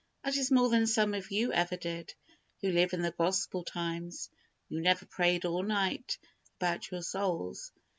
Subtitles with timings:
[0.23, 2.15] That is more than some of you ever did,
[2.63, 4.31] who live in the Gospel times.
[4.67, 6.17] You never prayed all night
[6.57, 7.71] about your souls.